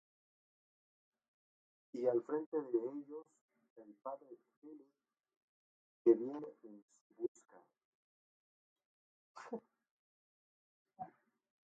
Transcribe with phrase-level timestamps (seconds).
[1.93, 3.27] Y al frente de ellos,
[3.75, 4.89] el padre de Phillip,
[6.03, 7.63] que viene en su busca.